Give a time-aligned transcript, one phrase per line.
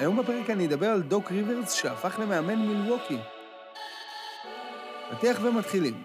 [0.00, 3.18] היום בפרק אני אדבר על דוק ריברס שהפך למאמן מילווקי.
[5.10, 6.02] פתיח ומתחילים.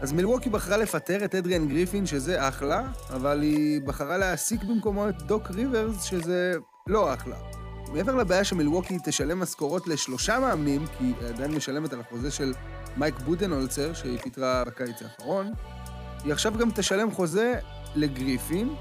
[0.00, 5.22] אז מילווקי בחרה לפטר את אדריאן גריפין, שזה אחלה, אבל היא בחרה להעסיק במקומו את
[5.22, 6.54] דוק ריברס, שזה
[6.86, 7.61] לא אחלה.
[7.88, 12.54] מעבר לבעיה שמילווקי תשלם משכורות לשלושה מאמנים, כי היא עדיין משלמת על החוזה של
[12.96, 15.52] מייק בודנולצר, שהיא פיטרה בקיץ האחרון,
[16.24, 17.54] היא עכשיו גם תשלם חוזה
[17.94, 18.74] לגריפין,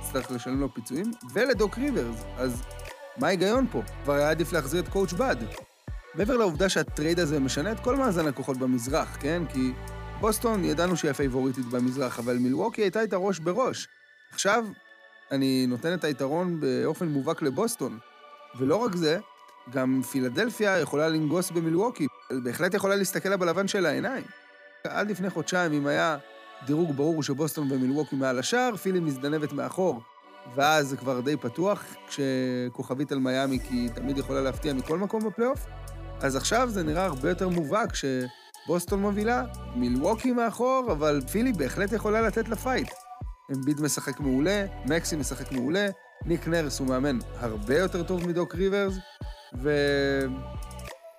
[0.00, 2.62] תצטרך לשלם לו פיצויים, ולדוק ריברס, אז
[3.16, 3.82] מה ההיגיון פה?
[4.04, 5.36] כבר היה עדיף להחזיר את coach Bud.
[6.14, 9.42] מעבר לעובדה שהטרייד הזה משנה את כל מאזן הכוחות במזרח, כן?
[9.52, 9.72] כי
[10.20, 13.88] בוסטון, ידענו שהיא הפייבוריטית במזרח, אבל מילווקי הייתה איתה ראש בראש.
[14.32, 14.64] עכשיו,
[15.30, 17.98] אני נותן את היתרון באופן מובהק לבוסטון.
[18.58, 19.18] ולא רק זה,
[19.72, 22.06] גם פילדלפיה יכולה לנגוס במילווקי,
[22.44, 24.24] בהחלט יכולה להסתכל לה בלבן של העיניים.
[24.84, 26.16] עד לפני חודשיים, אם היה
[26.66, 30.00] דירוג ברור שבוסטון ומילווקי מעל השאר, פילי מזדנבת מאחור.
[30.54, 35.24] ואז זה כבר די פתוח, כשכוכבית על מיאמי, כי היא תמיד יכולה להפתיע מכל מקום
[35.24, 35.66] בפלייאוף.
[36.20, 39.44] אז עכשיו זה נראה הרבה יותר מובהק שבוסטון מובילה,
[39.76, 42.90] מילווקי מאחור, אבל פילי בהחלט יכולה לתת לה fight.
[43.52, 45.86] אמביד משחק מעולה, מקסי משחק מעולה,
[46.24, 48.94] ניק נרס הוא מאמן הרבה יותר טוב מדוק ריברס,
[49.62, 49.70] ו...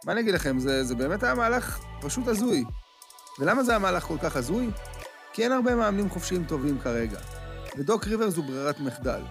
[0.05, 2.63] מה אני אגיד לכם, זה, זה באמת היה מהלך פשוט הזוי.
[3.39, 4.69] ולמה זה היה מהלך כל כך הזוי?
[5.33, 7.19] כי אין הרבה מאמנים חופשיים טובים כרגע.
[7.77, 9.22] ודוק ריברס הוא ברירת מחדל.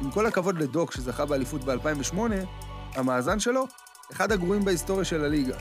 [0.00, 2.18] עם כל הכבוד לדוק שזכה באליפות ב-2008,
[2.94, 3.66] המאזן שלו,
[4.12, 5.56] אחד הגרועים בהיסטוריה של הליגה.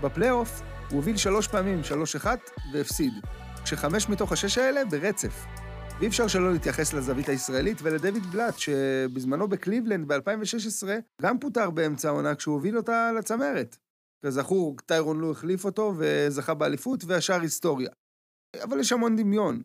[0.00, 2.38] בפלייאוף הוא הוביל שלוש פעמים, שלוש אחת,
[2.72, 3.12] והפסיד.
[3.64, 5.44] כשחמש מתוך השש האלה ברצף.
[5.98, 10.88] ואי אפשר שלא להתייחס לזווית הישראלית ולדויד בלאט, שבזמנו בקליבלנד ב-2016
[11.22, 13.76] גם פוטר באמצע העונה כשהוא הוביל אותה לצמרת.
[14.26, 17.90] כזכור, טיירון לו החליף אותו וזכה באליפות, והשאר היסטוריה.
[18.62, 19.62] אבל יש המון דמיון.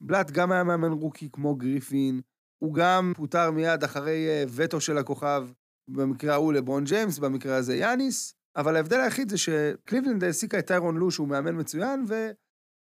[0.00, 2.20] בלאט גם היה מאמן רוקי כמו גריפין,
[2.62, 5.48] הוא גם פוטר מיד אחרי אה, וטו של הכוכב,
[5.90, 10.96] במקרה ההוא לברון ג'יימס, במקרה הזה יאניס, אבל ההבדל היחיד זה שקליבלנד העסיקה את טיירון
[10.96, 12.30] לו, שהוא מאמן מצוין, ו...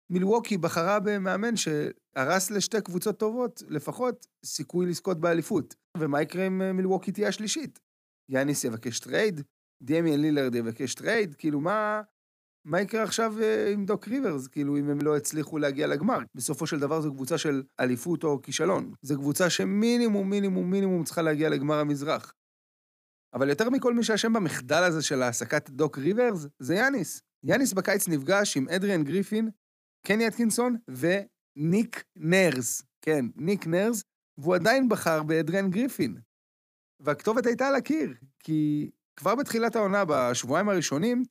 [0.09, 5.75] מילווקי בחרה במאמן שהרס לשתי קבוצות טובות, לפחות סיכוי לזכות באליפות.
[5.97, 7.79] ומה יקרה אם אה, מילווקי תהיה השלישית?
[8.29, 9.41] יאניס יבקש טרייד?
[9.83, 11.35] דמיאן לילרד יבקש טרייד?
[11.35, 12.01] כאילו, מה...
[12.65, 16.19] מה יקרה עכשיו אה, עם דוק ריברס, כאילו, אם הם לא הצליחו להגיע לגמר?
[16.35, 18.93] בסופו של דבר זו קבוצה של אליפות או כישלון.
[19.01, 22.33] זו קבוצה שמינימום, מינימום, מינימום צריכה להגיע לגמר המזרח.
[23.33, 27.21] אבל יותר מכל מי שאשם במחדל הזה של העסקת דוק ריברס, זה יאניס.
[27.43, 29.49] יאניס בקיץ נפגש עם אדריאן גריפין,
[30.07, 32.81] קני אטקינסון וניק נרס.
[33.01, 34.03] כן, ניק נרס,
[34.37, 36.17] והוא עדיין בחר באדריאן גריפין.
[36.99, 41.23] והכתובת הייתה על הקיר, כי כבר בתחילת העונה, בשבועיים הראשונים,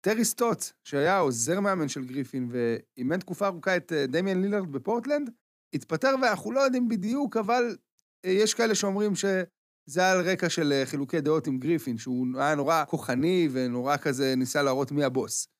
[0.00, 5.30] טרי סטוץ, שהיה עוזר מאמן של גריפין ואימן תקופה ארוכה את אה, דמיאן לילארד בפורטלנד,
[5.74, 7.76] התפטר ואנחנו לא יודעים בדיוק, אבל
[8.24, 12.54] אה, יש כאלה שאומרים שזה על רקע של אה, חילוקי דעות עם גריפין, שהוא היה
[12.54, 15.57] נורא כוחני ונורא כזה ניסה להראות מי הבוס.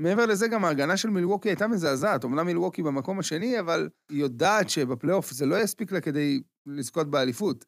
[0.00, 2.24] מעבר לזה, גם ההגנה של מילווקי הייתה מזעזעת.
[2.24, 7.64] אמנם מילווקי במקום השני, אבל היא יודעת שבפלייאוף זה לא יספיק לה כדי לזכות באליפות.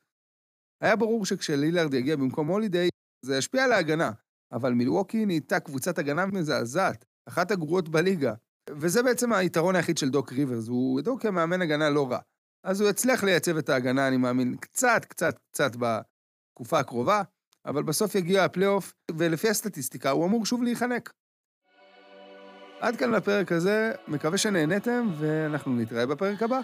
[0.83, 2.89] היה ברור שכשלילארד יגיע במקום הולידיי,
[3.25, 4.11] זה ישפיע על ההגנה.
[4.53, 8.35] אבל מילווקי נהייתה קבוצת הגנה מזעזעת, אחת הגרועות בליגה.
[8.71, 12.19] וזה בעצם היתרון היחיד של דוק ריברס, הוא ידעו כמאמן הגנה לא רע.
[12.65, 17.23] אז הוא יצליח לייצב את ההגנה, אני מאמין, קצת, קצת, קצת בתקופה הקרובה,
[17.67, 21.13] אבל בסוף יגיע הפלייאוף, ולפי הסטטיסטיקה הוא אמור שוב להיחנק.
[22.83, 26.61] עד כאן לפרק הזה, מקווה שנהניתם, ואנחנו נתראה בפרק הבא.